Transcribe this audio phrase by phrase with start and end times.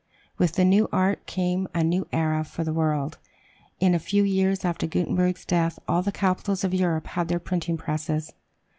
[0.39, 3.19] With the new art came a new era for the world.
[3.79, 7.77] In a few years after Gutenberg's death all the capitals of Europe had their printing
[7.77, 8.33] presses.